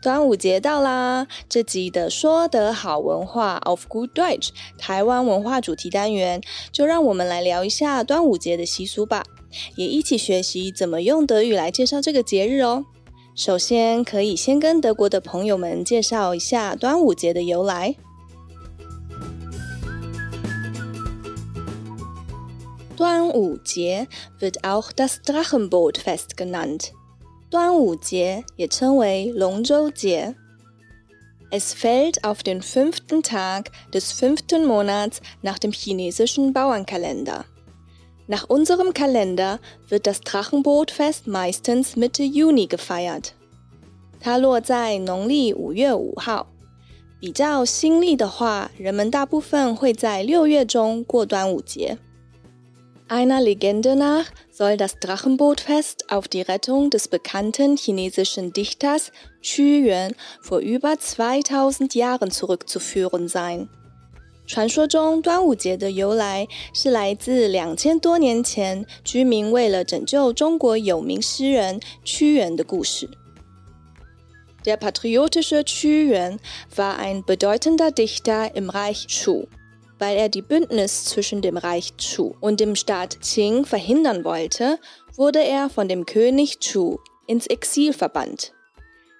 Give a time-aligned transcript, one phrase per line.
[0.00, 1.26] 端午节到啦！
[1.48, 6.40] 这集的说得好文化 of Good Deutsch 台湾文化主题单元，
[6.72, 9.24] 就让我们来聊一下端午节的习俗吧，
[9.76, 12.84] 也一起学习怎么用德语来介绍这个节日哦。
[13.34, 17.94] 首先，可以先跟德国的朋友们介绍一下端午节的由来。
[22.96, 24.08] 端午节
[24.40, 26.97] wird auch das Drachenbootfest genannt。
[27.49, 30.35] 端午节也称为龙舟节。
[31.51, 37.45] Es fällt auf den fünften Tag des fünften Monats nach dem chinesischen Bauernkalender.
[38.25, 43.33] Nach unserem Kalender wird das Drachenbootfest meistens Mitte Juni gefeiert.
[44.19, 46.47] 它落在农历五月五号。
[47.19, 51.97] 比较新历的话，人们大部分会在六月中过端午节。
[53.07, 54.27] Einer Legende nach
[54.57, 61.95] soll das Drachenbootfest auf die Rettung des bekannten chinesischen Dichters Qu Yuan vor über 2000
[61.95, 63.69] Jahren zurückzuführen sein.
[64.45, 73.09] 传说中，端午节的由来是来自两千多年前居民为了拯救中国有名诗人屈原的故事。
[74.65, 76.39] Der patriotische Qu Yuan
[76.75, 79.47] war ein bedeutender Dichter im Reich Chu.
[79.99, 84.79] Weil er die Bündnis zwischen dem Reich Chu und dem Staat Qing verhindern wollte,
[85.15, 88.53] wurde er von dem König Chu ins Exil verbannt.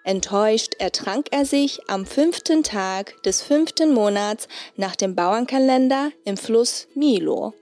[0.03, 6.88] Enttäuscht ertrank er sich am fünften Tag des fünften Monats nach dem Bauernkalender im Fluss
[6.95, 7.53] Milo.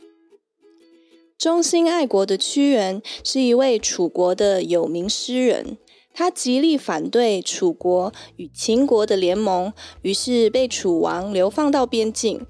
[1.38, 5.77] 忠心爱国的屈原是一位楚国的有名诗人，
[6.14, 12.48] 他极力反对楚国与秦国的联盟，于是被楚王流放到边境。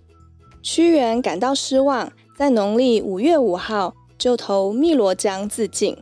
[0.66, 5.97] 屈原感到失望，在农历五月五号就投汨罗江自尽。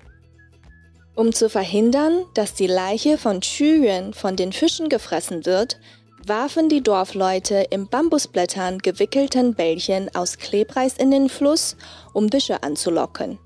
[1.15, 5.77] Um zu verhindern, dass die Leiche von Qu von den Fischen gefressen wird,
[6.25, 11.75] warfen die Dorfleute in Bambusblättern gewickelten Bällchen aus Klebreis in den Fluss,
[12.13, 13.37] um Fische anzulocken.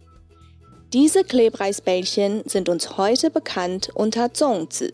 [0.92, 4.94] Diese Klebreisbällchen sind uns heute bekannt unter Zongzi.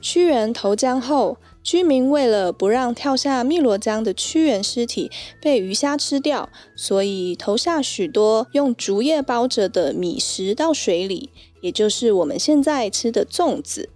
[0.00, 5.11] 屈原投江后， 居民为了不让跳下汨罗江的屈原尸体
[5.41, 11.29] 被鱼虾吃掉，所以投下许多用竹叶包着的米食到水里，
[11.61, 13.89] 也就是我们现在吃的粽子。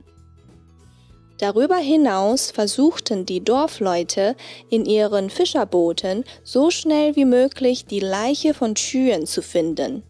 [1.37, 4.35] Darüber hinaus versuchten die Dorfleute
[4.69, 10.03] in ihren Fischerbooten so schnell wie möglich die Leiche von Schüen zu finden.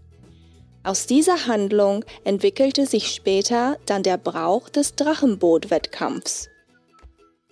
[0.83, 6.49] Aus dieser Handlung entwickelte sich später dann der Brauch des Drachenbootwettkampfs.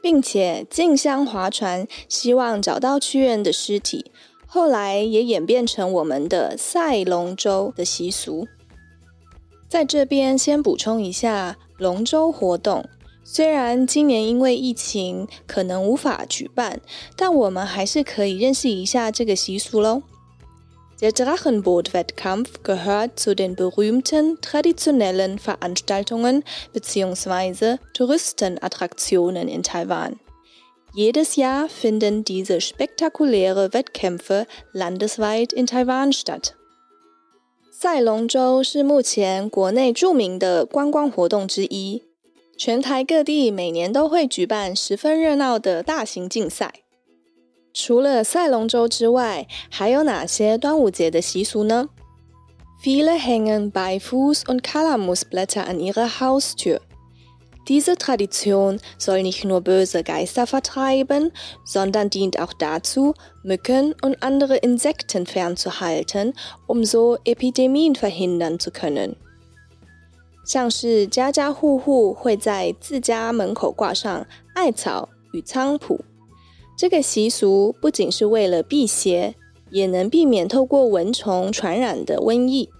[0.03, 4.11] 并且竞相划船，希望找到屈原的尸体。
[4.45, 8.45] 后来也演变成我们的赛龙舟的习俗。
[9.69, 12.85] 在这边先补充一下龙舟活动，
[13.23, 16.81] 虽然今年因为疫情可能无法举办，
[17.15, 20.03] 但我们还是可以认识一下这个习俗喽。
[21.02, 26.42] Der Drachenboot-Wettkampf gehört zu den berühmten traditionellen Veranstaltungen
[26.72, 27.76] bzw.
[27.94, 30.18] Touristenattraktionen in Taiwan.
[30.94, 36.54] Jedes Jahr finden diese spektakuläre Wettkämpfe landesweit in Taiwan statt.
[37.70, 42.02] 赛龙舟是目前国内着名的观光活动之一，
[42.56, 46.72] 全台各地每年都会举办十分热闹的大型竞赛。
[47.72, 51.88] 除了赛龙舟之外，还有哪些端午节的习俗呢？
[52.82, 56.80] Viele hängen Beifuß und Kalamusblätter an ihrer Haustür.
[57.66, 61.32] Diese Tradition soll nicht nur böse Geister vertreiben,
[61.66, 66.32] sondern dient auch dazu, Mücken und andere Insekten fernzuhalten,
[66.66, 69.16] um so Epidemien verhindern zu können.
[70.46, 76.00] 像是家家户户会在自家门口挂上艾草与菖蒲。
[76.76, 79.34] 这个习俗不仅是为了辟邪，
[79.70, 82.70] 也能避免透过蚊虫传染的瘟疫。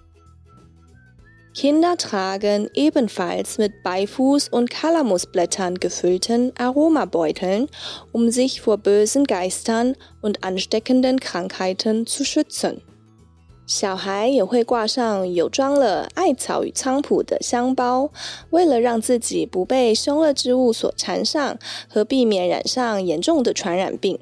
[1.53, 7.67] Kinder tragen ebenfalls mit Beifuß und Kalamusblättern gefüllten Aromabeuteln,
[8.13, 12.81] um sich vor bösen Geistern und ansteckenden Krankheiten zu schützen.
[13.65, 18.09] 小孩也会挂上有装了艾草与菖蒲的香包，
[18.49, 24.19] 为了让自己不被凶恶之物所缠上和避免染上严重的传染病。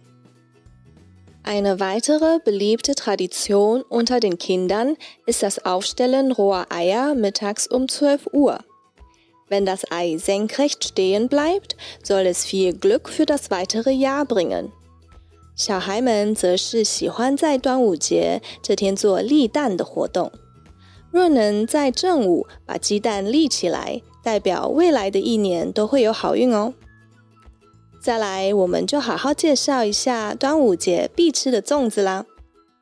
[1.45, 8.27] Eine weitere beliebte Tradition unter den Kindern ist das Aufstellen roher Eier mittags um 12
[8.33, 8.59] Uhr.
[9.47, 14.73] Wenn das Ei senkrecht stehen bleibt, soll es viel Glück für das weitere Jahr bringen.
[15.54, 20.32] 小孩们则是喜欢在端午节这天做立蛋的活动。
[21.10, 26.72] 若能在正午把鸡蛋立起来，代表未来的一年都会有好运哦。
[28.00, 32.24] 再来，我们就好好介绍一下端午节必吃的粽子啦。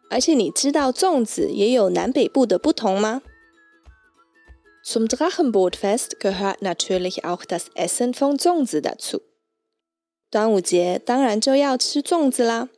[0.08, 3.22] 而且你知道粽子也有南北部的不同吗
[4.84, 9.20] ？Zum Drachenbootfest gehört natürlich auch das Essen von Zongzi dazu.
[10.29, 12.69] 端午节当然就要吃粽子啦。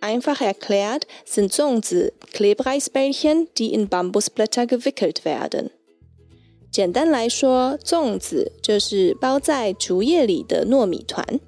[0.00, 5.70] Einfach erklärt sind Zongzi Klebreisbällchen, die in Bambusblätter gewickelt werden.
[6.70, 11.40] 简单来说，粽子就是包在竹叶里的糯米团。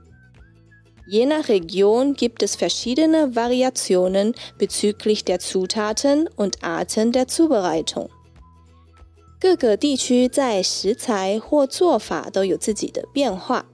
[1.09, 8.09] Je nach Region gibt es verschiedene Variationen bezüglich der Zutaten und Arten der Zubereitung.
[9.41, 13.67] 各个地区在食材或做法都有自己的变化。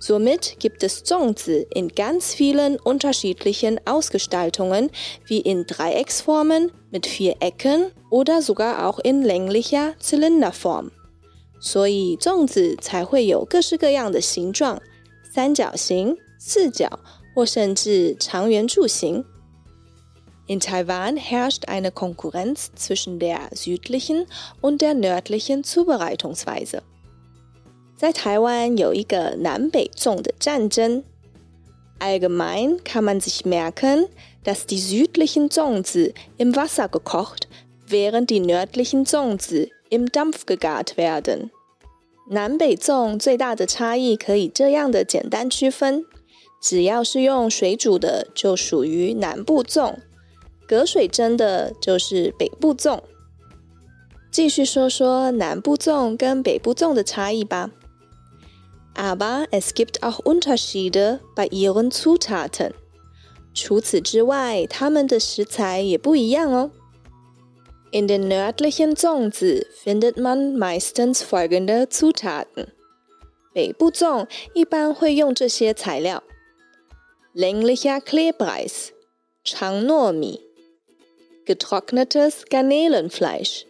[0.00, 4.90] Somit gibt es Zongzi in ganz vielen unterschiedlichen Ausgestaltungen,
[5.26, 10.90] wie in Dreiecksformen mit vier Ecken oder sogar auch in länglicher Zylinderform.
[11.58, 14.80] 所以粽子才会有各式各样的形状，
[15.32, 17.00] 三角形、四角
[17.34, 19.24] 或甚至长圆柱形。
[20.46, 24.26] In Taiwan herrscht eine Konkurrenz zwischen der südlichen
[24.60, 26.82] und der nördlichen Zubereitungsweise.
[28.01, 31.03] 在台湾有一个南北粽的战争。
[31.99, 34.07] Allgemein kann man sich merken,
[34.43, 37.47] dass die südlichen Zongzi im Wasser gekocht,
[37.87, 41.51] während die nördlichen Zongzi im Dampf gegart werden.
[42.31, 46.03] 南北粽最大的差异可以这样的简单区分：
[46.59, 49.93] 只要是用水煮的，就属于南部粽；
[50.67, 53.01] 隔水蒸的，就是北部粽。
[54.31, 57.69] 继续说说南部粽跟北部粽的差异吧。
[58.94, 62.72] Aber es gibt auch Unterschiede bei ihren Zutaten.
[63.54, 66.70] 除此之外，它们的食材也不一样哦。
[67.92, 72.68] In den nördlichen Zongzi findet man meistens folgende Zutaten.
[73.54, 76.22] 北部粽一般会用这些材料：
[77.34, 78.88] länglicher Klebreis
[79.42, 80.40] 长糯米，
[81.46, 83.62] getrocknetes Garnelenfleisch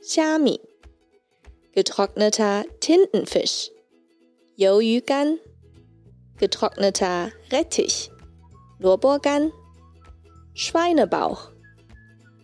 [0.00, 0.60] 虾米，
[1.74, 3.68] getrockneter Tintenfisch
[4.56, 5.38] 鱿鱼干，
[6.38, 8.10] getrockneter Rettich，
[8.78, 9.52] 萝卜干，
[10.54, 11.50] Schweinebauch，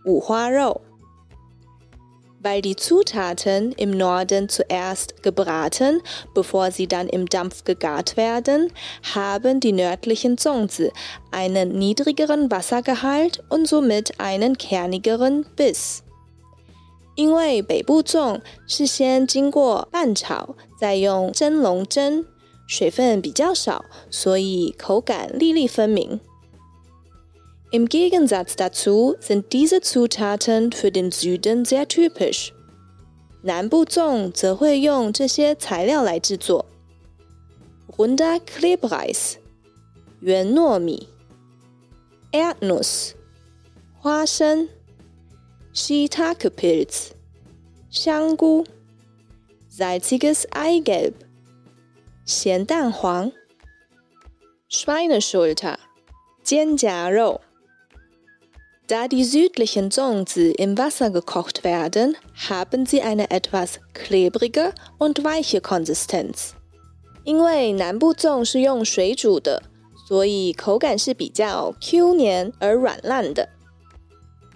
[0.04, 0.80] 五花肉。
[2.38, 6.00] Weil die Zutaten im Norden zuerst gebraten,
[6.32, 8.72] bevor sie dann im Dampf gegart werden,
[9.14, 10.92] haben die nördlichen Zongzi
[11.32, 16.04] einen niedrigeren Wassergehalt und somit einen kernigeren Biss.
[17.16, 22.24] 因为北部粽是先经过拌炒， 再用蒸笼蒸，
[22.66, 26.20] 水分比较少，所以口感粒粒分明。
[27.72, 32.52] Im Gegensatz dazu sind diese Zutaten für den Süden sehr typisch。
[33.42, 36.66] 南部粽则会用这些材料来制作：
[37.96, 39.34] runder Klebreis（
[40.20, 41.08] 圆糯米）、
[42.32, 43.12] Erdnuss（
[43.98, 44.68] 花生）。
[45.74, 47.10] Shiitake-Pilz,
[47.90, 48.64] 香菇
[49.70, 51.14] ；salziges Eigelb,
[52.24, 53.30] 咸蛋黄；
[54.68, 55.76] Schweineschulter,
[56.42, 57.40] 肩胛肉。
[58.88, 62.16] Da die südlichen Zongzi im Wasser gekocht werden,
[62.48, 66.54] haben sie eine etwas klebrige und weiche Konsistenz.
[67.24, 69.60] 因为南部粽是用水煮的，
[70.06, 73.48] 所以口感是比较 Q 黏而软烂的。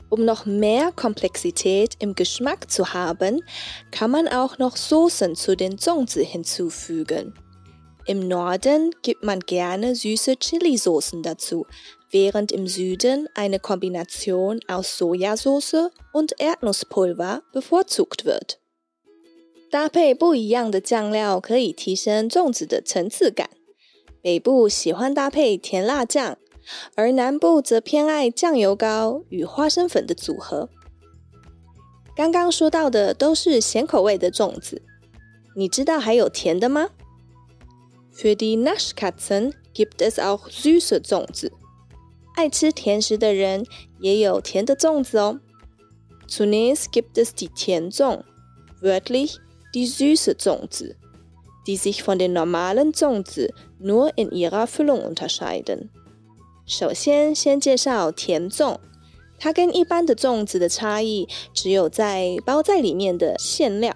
[0.08, 3.42] Um noch mehr Komplexität im Geschmack zu haben,
[3.90, 7.34] kann man auch noch Soßen zu den Zongzi hinzufügen.
[8.06, 11.66] Im Norden gibt man gerne süße Chili-Soßen dazu,
[12.10, 18.60] während im Süden eine Kombination aus Sojasauce und Erdnusspulver bevorzugt wird.
[19.70, 23.48] 搭配不一样的酱料可以提升粽子的层次感。
[24.20, 26.36] 北部喜欢搭配甜辣酱，
[26.95, 30.69] 而南部则偏爱酱油膏与花生粉的组合。
[32.15, 34.81] 刚刚说到的都是咸口味的粽子，
[35.55, 36.89] 你知道还有甜的吗
[38.13, 41.51] ？Für die Naschkatzen gibt es auch süße Zongzi。
[42.35, 43.65] 爱吃甜食的人
[43.99, 45.39] 也有甜的粽子哦。
[46.27, 48.23] Zunächst gibt es die Tianzong,
[48.81, 49.37] wörtlich
[49.73, 50.95] die süße Zongzi,
[51.67, 55.91] die sich von den normalen Zongzi nur in ihrer Füllung unterscheiden.
[56.65, 58.77] 首先，先介绍甜粽，
[59.37, 63.95] 它跟一般的粽子的差异只有在包在里面的馅料。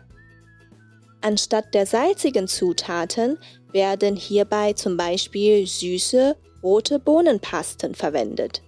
[1.21, 3.37] Anstatt der salzigen Zutaten
[3.73, 8.61] werden hierbei zum Beispiel süße rote Bohnenpasten verwendet.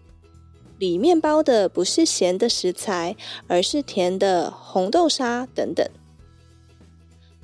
[0.80, 3.16] 里面包的不是咸的食材，
[3.48, 5.88] 而是甜的红豆沙等等。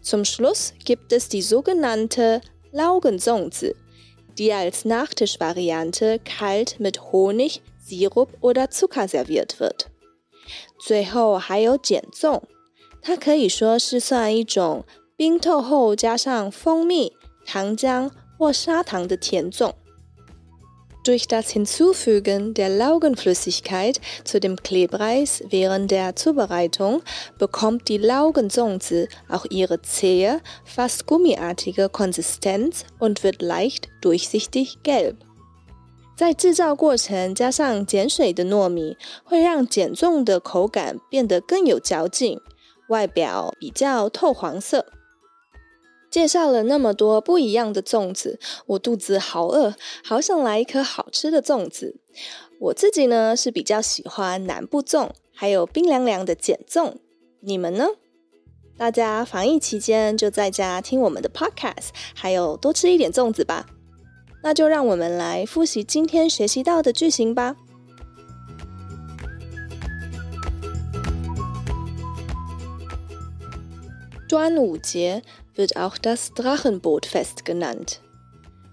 [0.04, 2.42] Zum Schluss gibt es die sogenannte
[2.74, 3.76] Laugenzongzi,
[4.39, 9.87] die als Nachtischvariante kalt mit Honig, Sirup oder Zucker serviert wird.
[10.79, 12.43] 最后还有碱粽，
[13.01, 14.85] 它可以说是算一种
[15.17, 17.13] 冰透后加上蜂蜜、
[17.45, 19.73] 糖浆或砂糖的甜粽。
[21.07, 27.03] durch das Hinzufügen der Laugenflüssigkeit zu dem Klebreis während der Zubereitung
[27.39, 35.17] bekommt die Laugensongzi auch ihre zähe, fast gummiartige Konsistenz und wird leicht durchsichtig gelb.
[36.15, 42.39] 在制造过程加上碱水的糯米，会让碱粽的口感变得更有嚼劲，
[42.89, 44.87] 外表比较透黄色。
[46.18, 51.98] 介绍了那么多不一样的粽子，我肚子好饿，好想来一颗好吃的粽子。
[52.60, 56.96] 我自己呢是比较喜欢南部粽，还有冰凉凉的碱粽。
[57.42, 57.86] 你们呢？
[58.80, 63.68] 大家防疫期间就在家听我们的 podcast，还有多吃一点粽子吧。
[64.42, 67.56] 那就让我们来复习今天学习到的句型吧。
[74.28, 75.22] 端午节。
[75.58, 78.02] Wird auch das Drachenbootfest genannt.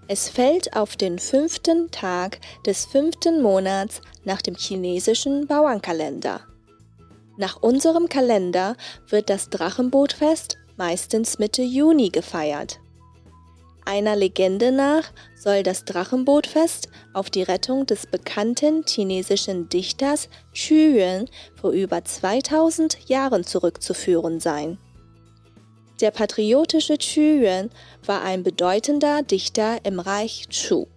[0.07, 6.41] Es fällt auf den fünften Tag des fünften Monats nach dem chinesischen Bauernkalender.
[7.37, 8.77] Nach unserem Kalender
[9.09, 12.79] wird das Drachenbootfest meistens Mitte Juni gefeiert.
[13.83, 21.29] Einer Legende nach soll das Drachenbootfest auf die Rettung des bekannten chinesischen Dichters Xu Yuan
[21.59, 24.79] vor über 2000 Jahren zurückzuführen sein.
[26.01, 27.69] Der patriotische Qu Yuan
[28.05, 30.87] war ein bedeutender Dichter im Reich Chu.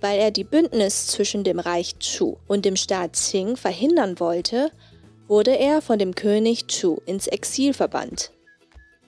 [0.00, 4.72] Weil er die Bündnis zwischen dem Reich Chu und dem Staat Qing verhindern wollte,
[5.28, 8.32] wurde er von dem König Chu ins Exil verbannt.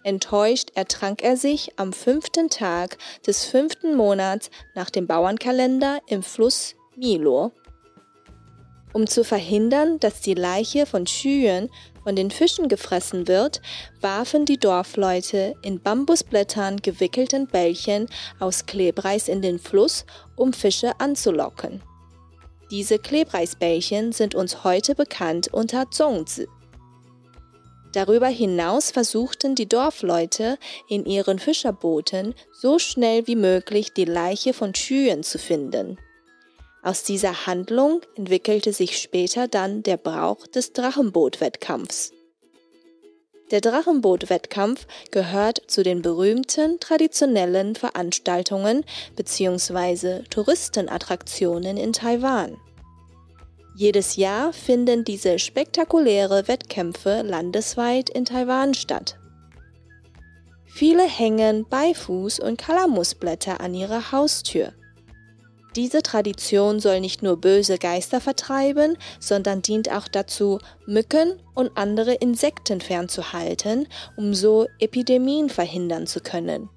[0.05, 6.77] Enttäuscht ertrank er sich am fünften Tag des fünften Monats nach dem Bauernkalender im Fluss
[6.95, 7.51] Milo.
[8.97, 11.69] Um zu verhindern, dass die Leiche von Yuan
[12.03, 13.61] von den Fischen gefressen wird,
[14.01, 18.09] warfen die Dorfleute in Bambusblättern gewickelten Bällchen
[18.41, 21.83] aus Klebreis in den Fluss, um Fische anzulocken.
[22.71, 26.49] Diese Klebreisbällchen sind uns heute bekannt unter Zongzi.
[27.93, 30.57] Darüber hinaus versuchten die Dorfleute
[30.89, 35.99] in ihren Fischerbooten so schnell wie möglich die Leiche von Schühen zu finden.
[36.87, 42.13] Aus dieser Handlung entwickelte sich später dann der Brauch des Drachenbootwettkampfs.
[43.51, 48.85] Der Drachenbootwettkampf gehört zu den berühmten traditionellen Veranstaltungen
[49.17, 50.23] bzw.
[50.31, 52.57] Touristenattraktionen in Taiwan.
[53.75, 59.19] Jedes Jahr finden diese spektakuläre Wettkämpfe landesweit in Taiwan statt.
[60.67, 64.73] Viele hängen Beifuß- und Kalamusblätter an ihrer Haustür.
[65.77, 72.15] Diese Tradition soll nicht nur böse Geister vertreiben, sondern dient auch dazu, Mücken und andere
[72.15, 76.71] Insekten fernzuhalten, um so Epidemien verhindern zu können.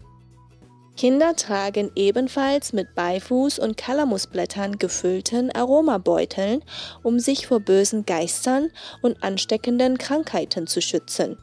[0.98, 6.62] Kinder tragen ebenfalls mit Beifuß und Kalamusblättern gefüllten Aromabeuteln,
[7.02, 8.70] um sich vor bösen Geistern
[9.02, 11.38] und ansteckenden Krankheiten zu schützen.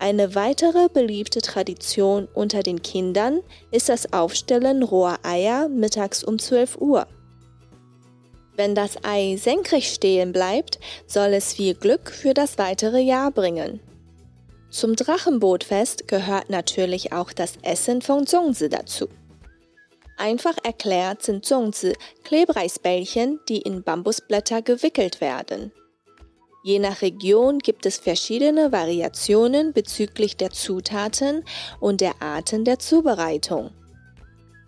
[0.00, 6.78] Eine weitere beliebte Tradition unter den Kindern ist das Aufstellen roher Eier mittags um 12
[6.78, 7.06] Uhr.
[8.56, 13.78] Wenn das Ei senkrecht stehen bleibt, soll es viel Glück für das weitere Jahr bringen.
[14.70, 19.06] Zum Drachenbootfest gehört natürlich auch das Essen von Zongzi dazu.
[20.16, 21.92] Einfach erklärt sind Zongzi
[22.24, 25.72] Klebreisbällchen, die in Bambusblätter gewickelt werden.
[26.62, 31.44] Je nach Region gibt es verschiedene Variationen bezüglich der Zutaten
[31.80, 33.70] und der Arten der Zubereitung.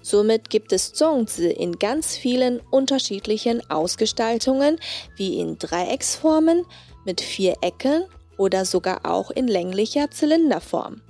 [0.01, 4.79] Somit gibt es Zongzi in ganz vielen unterschiedlichen Ausgestaltungen,
[5.17, 6.65] wie in Dreiecksformen,
[7.05, 8.05] mit vier Ecken
[8.39, 11.03] oder sogar auch in länglicher Zylinderform.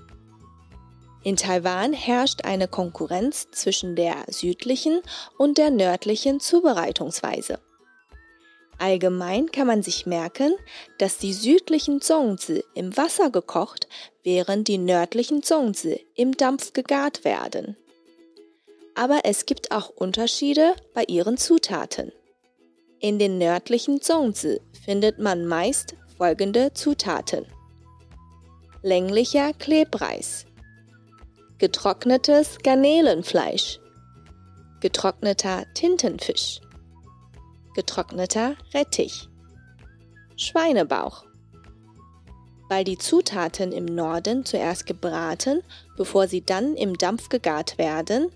[1.22, 5.00] In Taiwan herrscht eine Konkurrenz zwischen der südlichen
[5.38, 7.60] und der nördlichen Zubereitungsweise.
[8.78, 10.54] Allgemein kann man sich merken,
[10.98, 13.88] dass die südlichen Zongzi im Wasser gekocht,
[14.22, 17.76] während die nördlichen Zongzi im Dampf gegart werden.
[18.94, 22.12] Aber es gibt auch Unterschiede bei ihren Zutaten.
[23.00, 27.46] In den nördlichen Zongzi findet man meist folgende Zutaten.
[28.82, 30.44] Länglicher Klebreis,
[31.58, 33.80] getrocknetes Garnelenfleisch,
[34.80, 36.60] getrockneter Tintenfisch,
[37.74, 39.28] getrockneter Rettich,
[40.36, 41.24] Schweinebauch.
[42.68, 45.62] Weil die Zutaten im Norden zuerst gebraten,
[45.96, 48.30] bevor sie dann im Dampf gegart werden,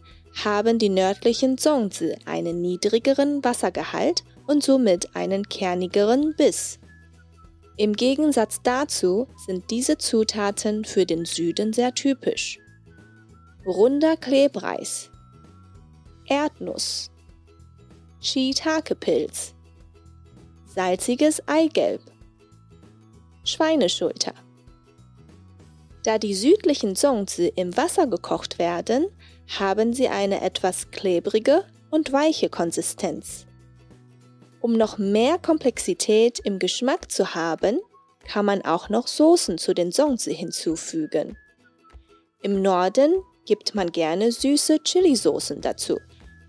[0.44, 6.78] haben die nördlichen Zongzi einen niedrigeren Wassergehalt und somit einen kernigeren Biss.
[7.78, 12.58] Im Gegensatz dazu sind diese Zutaten für den Süden sehr typisch
[13.66, 15.10] runder Klebreis,
[16.26, 17.10] Erdnuss,
[18.26, 19.54] Shiitake-Pilz,
[20.66, 22.00] salziges Eigelb,
[23.44, 24.34] Schweineschulter.
[26.02, 29.06] Da die südlichen Zongzi im Wasser gekocht werden,
[29.60, 33.46] haben sie eine etwas klebrige und weiche Konsistenz.
[34.60, 37.78] Um noch mehr Komplexität im Geschmack zu haben,
[38.26, 41.38] kann man auch noch Soßen zu den Zongzi hinzufügen.
[42.42, 46.00] Im Norden gibt man gerne süße Chilisoßen dazu,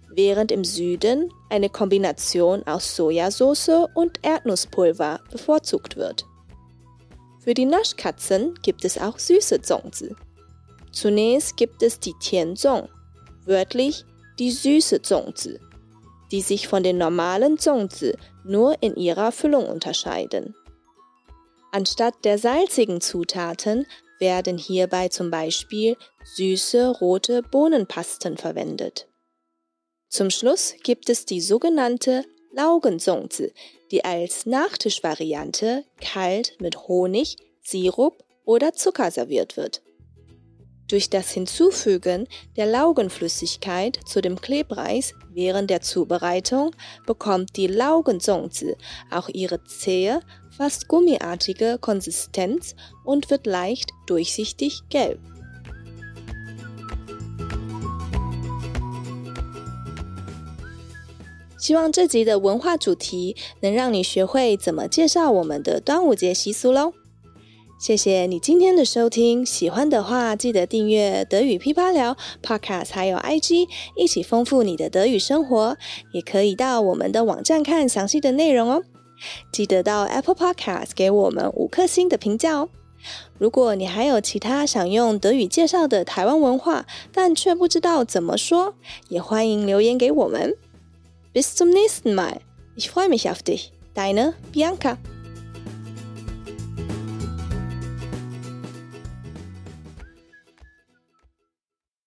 [0.09, 6.25] während im Süden eine Kombination aus Sojasauce und Erdnusspulver bevorzugt wird.
[7.39, 10.15] Für die Naschkatzen gibt es auch süße Zongzi.
[10.91, 12.89] Zunächst gibt es die Tianzong,
[13.45, 14.05] wörtlich
[14.39, 15.59] die süße Zongzi,
[16.31, 20.55] die sich von den normalen Zongzi nur in ihrer Füllung unterscheiden.
[21.71, 23.85] Anstatt der salzigen Zutaten
[24.19, 25.95] werden hierbei zum Beispiel
[26.35, 29.07] süße rote Bohnenpasten verwendet.
[30.09, 32.23] Zum Schluss gibt es die sogenannte
[32.53, 33.53] Laugenzongzi,
[33.91, 39.81] die als Nachtischvariante kalt mit Honig, Sirup oder Zucker serviert wird.
[40.87, 46.73] Durch das Hinzufügen der Laugenflüssigkeit zu dem Klebreis während der Zubereitung
[47.05, 48.77] bekommt die Laugenzongzi
[49.11, 50.21] auch ihre zähe,
[50.55, 55.19] fast gummiartige Konsistenz und wird leicht durchsichtig gelb.
[61.67, 66.93] 希望这集的文化主题能让你学会怎么介绍我们的端午节习俗喽。
[67.77, 75.75] 谢谢你今天的收听，喜欢的话记得订阅德语噼啪聊 Podcast，还有 IG，一起丰富你的德语生活。
[76.13, 78.83] 也可以到我们的网站看详细的内容哦。
[79.51, 82.69] 记得到 Apple Podcast 给我们五颗星的评价哦。
[83.37, 88.75] 如果你还有其他想用德语介绍的台湾文化，但却不知道怎么说，
[89.09, 90.55] 也欢迎留言给我们。
[91.33, 92.39] Bis zum nächsten Mal.
[92.75, 93.73] Ich freue mich auf dich.
[93.93, 94.97] Deine Bianca.